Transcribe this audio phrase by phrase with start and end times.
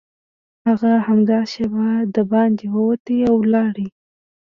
[0.67, 3.75] هغه همدا شېبه دباندې ووت او لاړ